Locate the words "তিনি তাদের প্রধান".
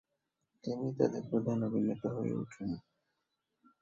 0.63-1.57